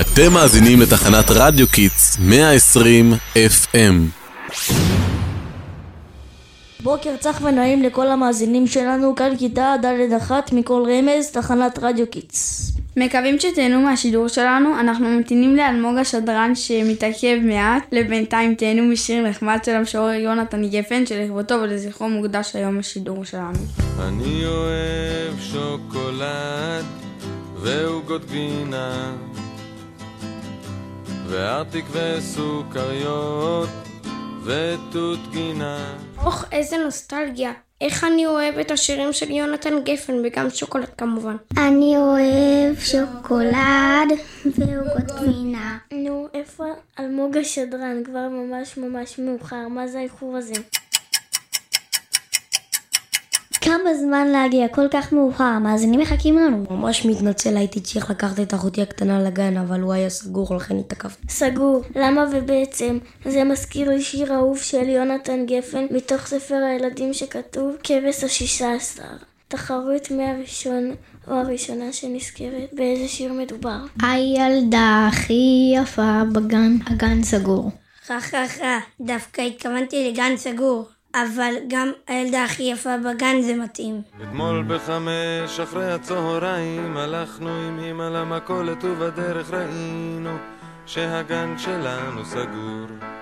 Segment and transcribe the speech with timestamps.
[0.00, 3.74] אתם מאזינים לתחנת רדיו קיטס 120 FM.
[6.80, 12.72] בוקר צח ונעים לכל המאזינים שלנו, כאן כיתה ד' אחת מכרמז, תחנת רדיו קידס.
[12.96, 19.72] מקווים שתהנו מהשידור שלנו, אנחנו ממתינים לאלמוג השדרן שמתעכב מעט, לבינתיים תהנו משיר נחמד של
[19.74, 23.58] המשורר יונתן גפן, שלכבודו ולזכרו מוקדש היום השידור שלנו.
[24.00, 26.73] אני אוהב שוקולד
[27.64, 29.16] ועוגות גבינה
[31.26, 33.68] וארטיק וסוכריות
[34.44, 37.52] ותות גינה אוח, איזה נוסטלגיה.
[37.80, 41.36] איך אני אוהב את השירים של יונתן גפן, וגם שוקולד כמובן.
[41.56, 44.08] אני אוהב שוקולד
[44.44, 45.78] ועוגות גבינה.
[45.92, 46.64] נו, איפה
[47.00, 48.04] אלמוג השדרן?
[48.04, 50.54] כבר ממש ממש מאוחר, מה זה האיחור הזה?
[53.84, 56.64] כמה זמן להגיע, כל כך מאוחר, המאזינים מחכים לנו.
[56.70, 61.28] ממש מתנצל, הייתי צריך לקחת את אחותי הקטנה לגן, אבל הוא היה סגור, לכן התעכבתי.
[61.28, 61.82] סגור.
[61.96, 62.98] למה ובעצם?
[63.24, 69.16] זה מזכיר לי שיר אהוב של יונתן גפן, מתוך ספר הילדים שכתוב כבש השישה עשר.
[69.48, 70.94] תחרות מי הראשון
[71.28, 73.78] או הראשונה שנזכרת באיזה שיר מדובר.
[74.02, 77.70] הילדה הכי יפה בגן, הגן סגור.
[78.06, 80.84] חה חה חה, דווקא התכוונתי לגן סגור.
[81.14, 84.02] אבל גם הילדה הכי יפה בגן זה מתאים.
[84.22, 90.36] אתמול בחמש אחרי הצהריים הלכנו עם אמא למכולת ובדרך ראינו
[90.86, 93.13] שהגן שלנו סגור.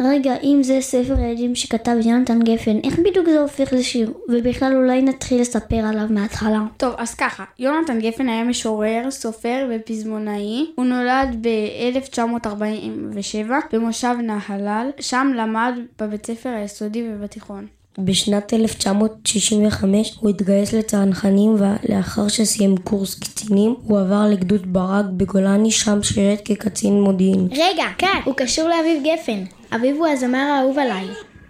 [0.00, 4.12] רגע, אם זה ספר ילדים שכתב יונתן גפן, איך בדיוק זה הופך לשיר?
[4.28, 6.60] ובכלל אולי נתחיל לספר עליו מההתחלה.
[6.76, 10.66] טוב, אז ככה, יונתן גפן היה משורר, סופר ופזמונאי.
[10.74, 17.66] הוא נולד ב-1947 במושב נהלל, שם למד בבית ספר היסודי ובתיכון.
[17.98, 26.02] בשנת 1965 הוא התגייס לצנחנים ולאחר שסיים קורס קצינים הוא עבר לגדוד ברק בגולני שם
[26.02, 27.48] שירת כקצין מודיעין.
[27.52, 29.44] רגע, כאן, הוא קשור לאביב גפן.
[29.74, 31.06] אביב הוא הזמר האהוב עליי.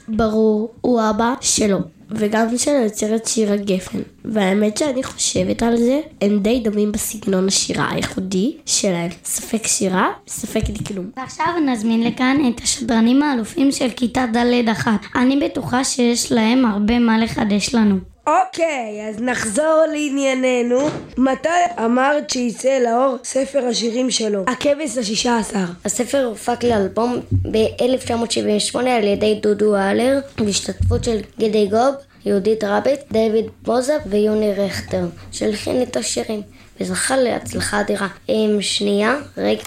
[0.09, 1.79] ברור, הוא אבא שלו,
[2.11, 3.99] וגם של יוצרת שירה גפן.
[4.25, 9.11] והאמת שאני חושבת על זה, הם די דומים בסגנון השירה הייחודי שלהם.
[9.25, 11.11] ספק שירה, ספק דקלום.
[11.17, 15.01] ועכשיו נזמין לכאן את השדרנים האלופים של כיתה ד' אחת.
[15.15, 18.16] אני בטוחה שיש להם הרבה מה לחדש לנו.
[18.27, 20.89] אוקיי, אז נחזור לענייננו.
[21.19, 21.49] מתי
[21.85, 24.45] אמרת שיצא לאור ספר השירים שלו?
[24.47, 25.65] הכבש השישה עשר.
[25.85, 27.21] הספר הופק לאלבום
[27.51, 31.95] ב-1978 על ידי דודו אהלר, בהשתתפות של גידי גוב,
[32.25, 36.43] יהודית רביט, דיוויד בוזב ויוני רכטר, שהלחין את השירים,
[36.81, 38.09] וזכה להצלחה אדירה.
[38.29, 39.63] עם שנייה, רגע.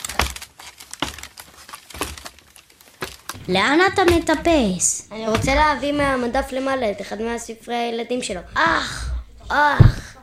[3.49, 5.09] לאן אתה מטפס?
[5.11, 8.41] אני רוצה להביא מהמדף למעלה את אחד מהספרי הילדים שלו.
[8.53, 9.11] אך!
[9.49, 10.17] אך!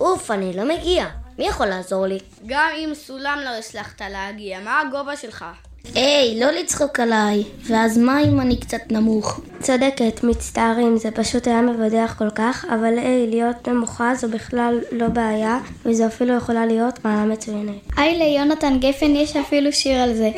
[0.00, 1.06] אוף, אני לא מגיע.
[1.38, 2.18] מי יכול לעזור לי?
[2.46, 5.44] גם עם סולם לא הצלחת להגיע, מה הגובה שלך?
[5.94, 7.44] היי, לא לצחוק עליי.
[7.66, 9.40] ואז מה אם אני קצת נמוך?
[9.60, 15.08] צודקת, מצטערים, זה פשוט היה מבדח כל כך, אבל היי, להיות נמוכה זו בכלל לא
[15.08, 17.74] בעיה, וזו אפילו יכולה להיות מעלה מצוינת.
[17.96, 20.30] היי, ליונתן גפן יש אפילו שיר על זה.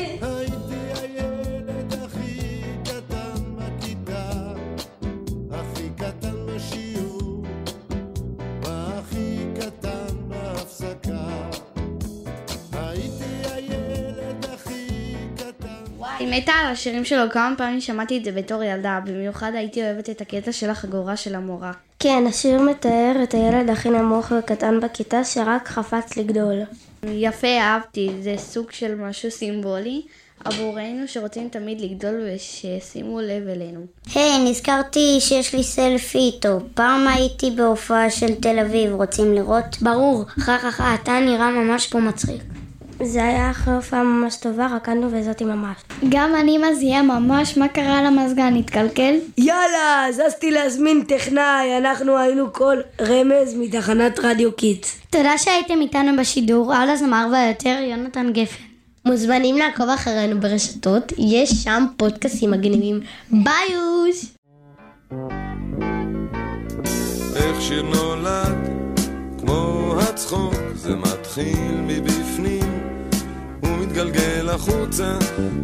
[16.19, 20.09] היא מתה על השירים שלו, כמה פעמים שמעתי את זה בתור ילדה, במיוחד הייתי אוהבת
[20.09, 21.71] את הקטע של החגורה של המורה.
[21.99, 26.55] כן, השיר מתאר את הילד הכי נמוך וקטן בכיתה שרק חפץ לגדול.
[27.03, 30.01] יפה, אהבתי, זה סוג של משהו סימבולי
[30.45, 33.85] עבורנו שרוצים תמיד לגדול ושישימו לב אלינו.
[34.15, 36.59] היי, hey, נזכרתי שיש לי סלפי איתו.
[36.73, 39.81] פעם הייתי בהופעה של תל אביב, רוצים לראות?
[39.81, 42.41] ברור, אחר כך אתה נראה ממש פה מצחיק.
[43.03, 45.77] זה היה אחרי הופעה ממש טובה, רקדנו וזאתי ממש.
[46.09, 48.55] גם אני מזיעה ממש, מה קרה למזגן?
[48.55, 49.15] התקלקל?
[49.37, 54.97] יאללה, זזתי להזמין טכנאי, אנחנו היינו כל רמז מתחנת רדיו קיטס.
[55.09, 58.63] תודה שהייתם איתנו בשידור, על הזמר והיותר יונתן גפן.
[59.05, 62.99] מוזמנים לעקוב אחרינו ברשתות, יש שם פודקאסים מגניבים.
[63.31, 64.25] ביוש!
[67.35, 68.74] איך שיר נולד, כמו
[70.15, 72.99] הצחוק, זה מתחיל מבפנים
[73.63, 75.17] ומתגלגל החוצה.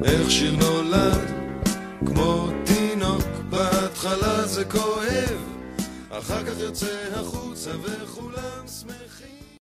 [0.05, 1.21] איך שיר נולד,
[2.05, 5.39] כמו תינוק, בהתחלה זה כואב,
[6.09, 9.40] אחר כך יוצא החוצה וכולם שמחים.